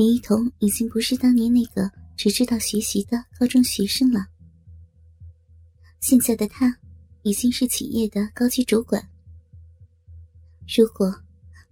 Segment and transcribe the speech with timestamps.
[0.00, 4.26] 李一桐已经不是当年那个只知道学习的高中学生了，
[6.00, 6.74] 现在的他
[7.20, 9.06] 已经是企业的高级主管。
[10.74, 11.14] 如果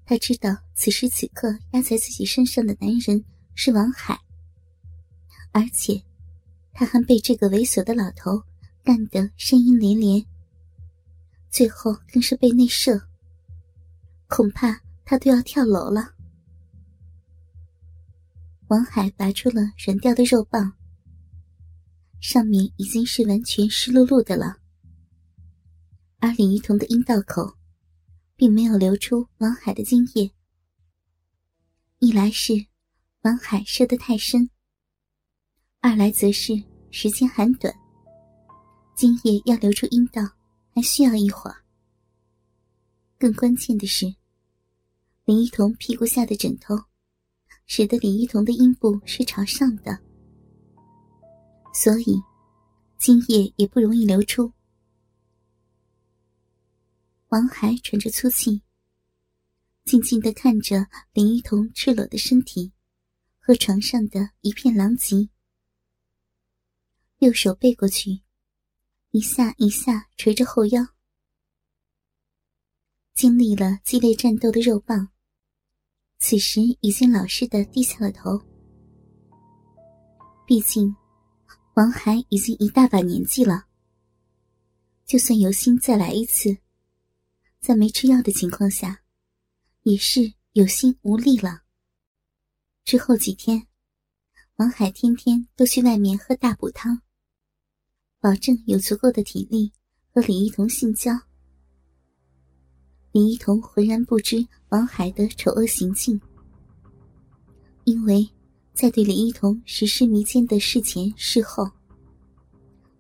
[0.05, 3.25] 他知道此时此刻压在自己身上的男人
[3.55, 4.21] 是王海，
[5.53, 5.99] 而且
[6.75, 8.43] 他还被这个猥琐的老头
[8.85, 10.23] 干得呻吟连连，
[11.49, 13.01] 最后更是被内射，
[14.27, 16.13] 恐怕他都要跳楼了。
[18.69, 20.75] 王海拔出了软掉的肉棒，
[22.21, 24.59] 上面已经是完全湿漉漉的了，
[26.19, 27.57] 而李一桐的阴道口，
[28.37, 30.31] 并没有流出王海的精液。
[32.01, 32.53] 一来是
[33.23, 34.51] 王海射得太深，
[35.81, 36.53] 二来则是
[36.91, 37.75] 时间还短，
[38.95, 40.23] 精液要流出阴道
[40.75, 41.57] 还需要一会儿。
[43.19, 44.15] 更关键的是，
[45.25, 46.88] 林一桐屁股下的枕头。
[47.71, 50.01] 使得李一桐的阴部是朝上的，
[51.75, 52.17] 所以
[52.97, 54.51] 精液也不容易流出。
[57.29, 58.63] 王海喘着粗气，
[59.85, 62.73] 静静的看着林一桐赤裸的身体
[63.39, 65.29] 和床上的一片狼藉，
[67.19, 68.23] 右手背过去，
[69.11, 70.87] 一下一下捶着后腰。
[73.13, 75.11] 经历了激烈战斗的肉棒。
[76.19, 78.41] 此时已经老实的低下了头。
[80.47, 80.95] 毕竟，
[81.75, 83.67] 王海已经一大把年纪了。
[85.07, 86.57] 就算有心再来一次，
[87.61, 89.01] 在没吃药的情况下，
[89.83, 91.63] 也是有心无力了。
[92.85, 93.67] 之后几天，
[94.57, 97.01] 王海天天都去外面喝大补汤，
[98.21, 99.73] 保证有足够的体力
[100.11, 101.13] 和李一桐性交。
[103.13, 106.21] 李一桐浑然不知王海的丑恶行径，
[107.85, 108.29] 因为
[108.75, 111.69] 在对李一桐实施迷奸的事前事后，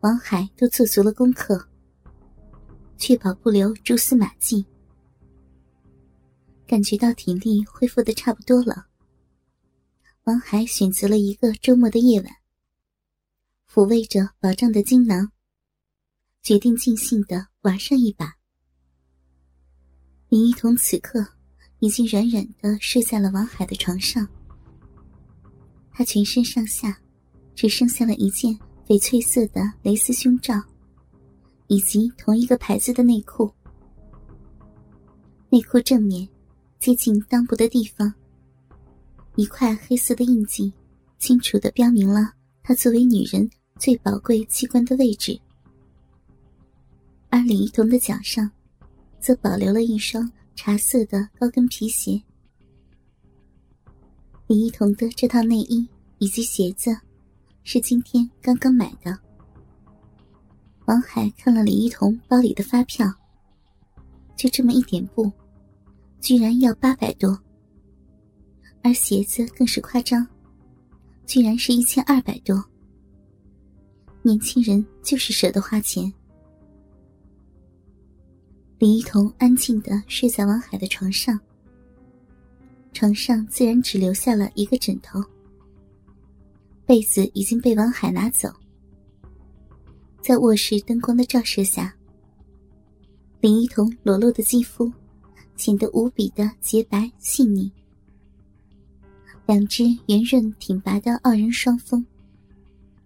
[0.00, 1.68] 王海都做足了功课，
[2.96, 4.64] 确保不留蛛丝马迹。
[6.66, 8.86] 感觉到体力恢复的差不多了，
[10.24, 12.32] 王海选择了一个周末的夜晚，
[13.70, 15.30] 抚慰着饱胀的精囊，
[16.42, 18.37] 决定尽兴的玩上一把。
[20.30, 21.26] 林一桐此刻
[21.78, 24.28] 已经软软的睡在了王海的床上，
[25.90, 26.98] 他全身上下
[27.54, 28.54] 只剩下了一件
[28.86, 30.62] 翡翠色的蕾丝胸罩，
[31.68, 33.50] 以及同一个牌子的内裤。
[35.48, 36.28] 内裤正面
[36.78, 38.12] 接近裆部的地方，
[39.36, 40.70] 一块黑色的印记，
[41.18, 45.40] 清楚的标明了她作为女人最宝贵器官的位置。
[47.30, 48.50] 而李一桐的脚上。
[49.20, 52.20] 则保留了一双茶色的高跟皮鞋。
[54.46, 55.86] 李一桐的这套内衣
[56.18, 56.96] 以及鞋子，
[57.64, 59.18] 是今天刚刚买的。
[60.86, 63.06] 王海看了李一桐包里的发票，
[64.36, 65.30] 就这么一点布，
[66.20, 67.38] 居然要八百多。
[68.82, 70.26] 而鞋子更是夸张，
[71.26, 72.64] 居然是一千二百多。
[74.22, 76.10] 年轻人就是舍得花钱。
[78.78, 81.36] 李一桐安静的睡在王海的床上，
[82.92, 85.20] 床上自然只留下了一个枕头，
[86.86, 88.48] 被子已经被王海拿走。
[90.22, 91.92] 在卧室灯光的照射下，
[93.40, 94.92] 李一桐裸露的肌肤
[95.56, 97.68] 显得无比的洁白细腻，
[99.44, 102.06] 两只圆润挺拔的傲人双峰，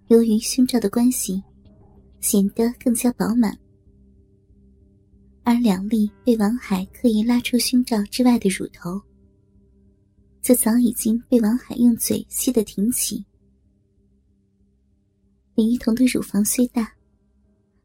[0.09, 1.43] 由于胸罩的关系，
[2.21, 3.57] 显得更加饱满。
[5.45, 9.01] 而两粒被王海刻意拉出胸罩之外的乳头，
[10.41, 13.25] 则早已经被王海用嘴吸得挺起。
[15.55, 16.93] 林一桐的乳房虽大，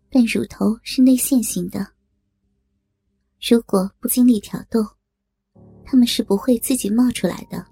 [0.10, 1.86] 但乳头是内陷型的。
[3.50, 4.86] 如果不经历挑逗，
[5.84, 7.66] 他们是不会自己冒出来的。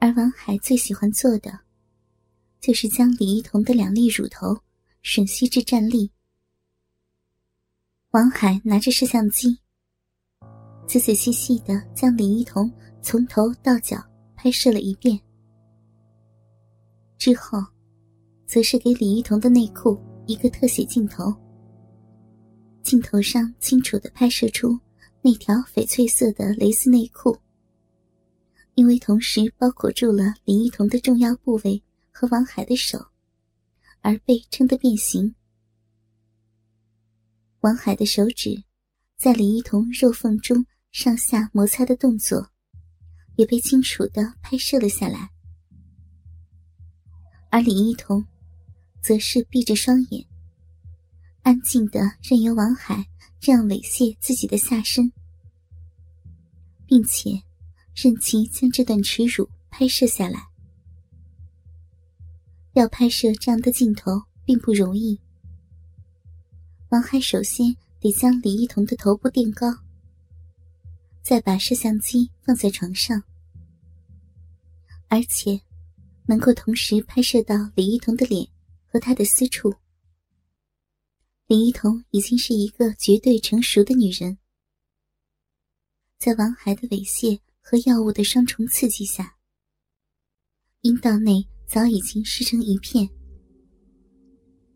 [0.00, 1.60] 而王海最喜欢做的，
[2.60, 4.48] 就是将李一桐的两粒乳头
[5.02, 6.10] 吮吸至站立。
[8.14, 9.58] 王海拿着摄像机，
[10.86, 12.70] 仔仔细细的将李一桐
[13.02, 14.00] 从头到脚
[14.36, 15.18] 拍摄了一遍，
[17.18, 17.58] 之后，
[18.46, 21.34] 则是给李一桐的内裤一个特写镜头。
[22.84, 24.78] 镜头上清楚的拍摄出
[25.20, 27.36] 那条翡翠色的蕾丝内裤，
[28.76, 31.82] 因为同时包裹住了李一桐的重要部位
[32.12, 33.06] 和王海的手，
[34.02, 35.34] 而被撑得变形。
[37.64, 38.62] 王海的手指，
[39.16, 42.50] 在李一桐肉缝中上下摩擦的动作，
[43.36, 45.30] 也被清楚的拍摄了下来。
[47.50, 48.22] 而李一桐，
[49.02, 50.22] 则是闭着双眼，
[51.40, 53.02] 安静的任由王海
[53.40, 55.10] 这样猥亵自己的下身，
[56.86, 57.30] 并且
[57.94, 60.38] 任其将这段耻辱拍摄下来。
[62.74, 65.18] 要拍摄这样的镜头并不容易。
[66.94, 69.66] 王海首先得将李一桐的头部垫高，
[71.24, 73.20] 再把摄像机放在床上，
[75.08, 75.60] 而且。
[76.26, 78.48] 能够同时拍摄到李一桐的脸
[78.86, 79.74] 和她的私处。
[81.48, 84.38] 李一桐已经是一个绝对成熟的女人，
[86.18, 89.36] 在王海的猥亵和药物的双重刺激下，
[90.80, 93.06] 阴道内早已经湿成一片。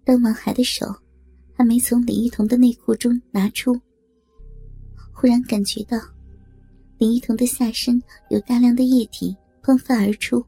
[0.05, 0.85] 当王海的手
[1.59, 3.75] 还没从李一桐的内裤中拿出，
[5.13, 5.99] 忽然感觉到
[6.99, 8.01] 李一桐的下身
[8.31, 10.41] 有大量的液体喷发而出。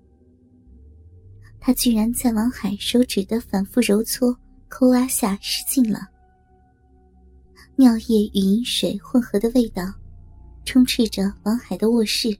[1.58, 5.98] 他居然在王海手指的反复揉搓、抠挖下失禁了，
[7.74, 9.82] 尿液与饮水混合的味道，
[10.64, 12.38] 充斥着王海的卧室，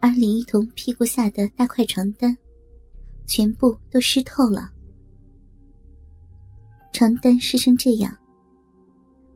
[0.00, 2.36] 而李一桐屁股下的大块床单，
[3.28, 4.72] 全部都湿透了。
[6.92, 8.14] 床单湿成这样，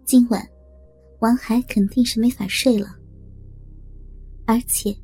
[0.04, 0.46] 今晚
[1.20, 2.94] 王海肯定是没法睡了，
[4.44, 4.94] 而且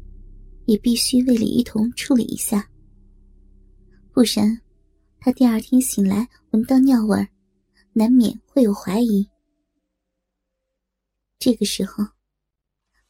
[0.66, 2.68] 也必须为李一桐处理一下。
[4.12, 4.60] 不然，
[5.18, 7.28] 他第二天醒来闻到尿味儿，
[7.92, 9.26] 难免会有怀疑。
[11.38, 12.04] 这个时候，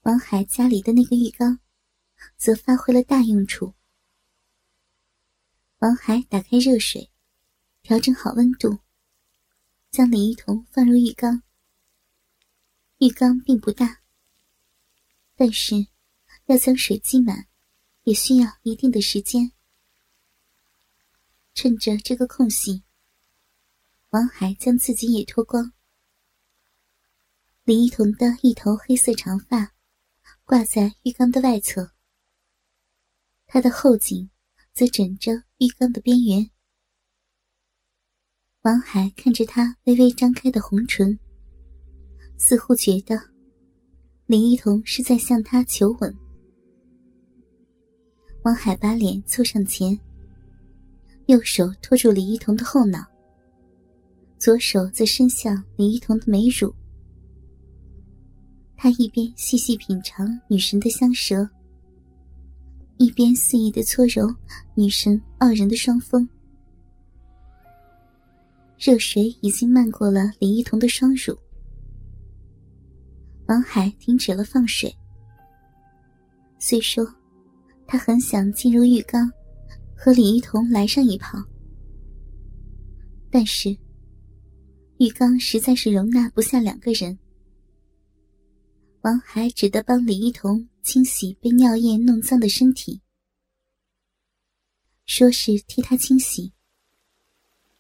[0.02, 1.58] 王海家里的那个浴缸，
[2.36, 3.75] 则发挥了大用处。
[5.78, 7.10] 王海打开热水，
[7.82, 8.78] 调整好温度，
[9.90, 11.42] 将李一桐放入浴缸。
[12.98, 14.02] 浴缸并不大，
[15.34, 15.88] 但是
[16.46, 17.48] 要将水积满，
[18.04, 19.50] 也需要一定的时间。
[21.54, 22.84] 趁着这个空隙，
[24.10, 25.72] 王海将自己也脱光。
[27.64, 29.75] 李一桐的一头黑色长发
[30.44, 31.93] 挂在浴缸的外侧，
[33.46, 34.31] 他的后颈
[34.72, 36.50] 则枕着浴缸的边缘。
[38.62, 41.18] 王海看着她微微张开的红唇，
[42.36, 43.18] 似乎觉得
[44.26, 46.14] 李一桐是在向他求吻。
[48.42, 49.98] 王海把脸凑上前。
[51.26, 53.06] 右手托住李一桐的后脑，
[54.36, 56.74] 左手则伸向李一桐的美乳。
[58.76, 61.48] 他一边细细品尝女神的香舌，
[62.98, 64.34] 一边肆意的搓揉
[64.74, 66.28] 女神傲人的双峰。
[68.81, 71.37] 热水已经漫过了李一桐的双乳，
[73.47, 74.91] 王海停止了放水。
[76.59, 77.06] 虽说
[77.87, 79.31] 他很想进入浴缸。
[80.03, 81.38] 和李一桐来上一炮，
[83.31, 83.69] 但是
[84.97, 87.19] 浴缸实在是容纳不下两个人，
[89.03, 93.03] 王海只得帮李一桐清洗被尿液弄脏的身体，
[95.05, 96.50] 说是替他清洗，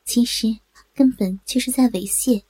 [0.04, 0.46] 其实
[1.00, 2.42] 根本就是在猥亵。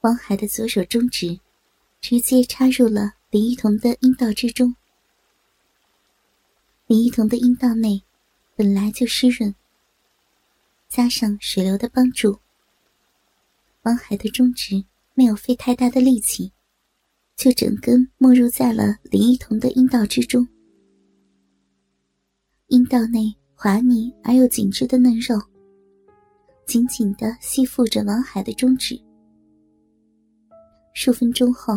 [0.00, 1.38] 王海的左手中指
[2.00, 4.74] 直接插入了李一桐的阴道之中。
[6.86, 8.02] 李一桐的阴道内
[8.56, 9.54] 本来就湿润，
[10.88, 12.38] 加上水流的帮助，
[13.82, 14.82] 王海的中指
[15.12, 16.50] 没有费太大的力气，
[17.36, 20.48] 就整根没入在了李一桐的阴道之中。
[22.68, 25.38] 阴道内滑腻而又紧致的嫩肉，
[26.70, 28.96] 紧紧的吸附着王海的中指。
[30.94, 31.76] 数分钟后，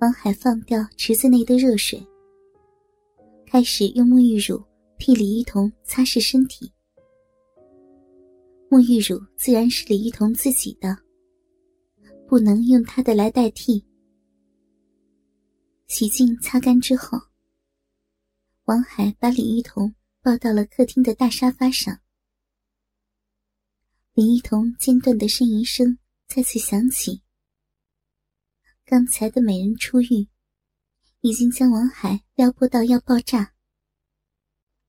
[0.00, 2.04] 王海放掉池子内的热水。
[3.46, 4.60] 开始用沐浴乳
[4.98, 6.72] 替李一桐擦拭身体。
[8.68, 10.98] 沐浴乳自然是李一桐自己的，
[12.26, 13.86] 不能用他的来代替。
[15.86, 17.16] 洗净、擦干之后，
[18.64, 21.96] 王海把李一桐抱到了客厅的大沙发上。
[24.20, 25.96] 林一桐间断的呻吟声
[26.28, 27.22] 再次响起。
[28.84, 30.28] 刚才的美人出狱。
[31.22, 33.54] 已经将王海撩拨到要爆炸，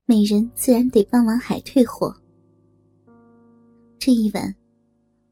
[0.04, 2.14] 美人自然得帮王海退火。
[3.98, 4.54] 这一晚，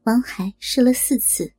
[0.04, 1.52] 王海试了四次，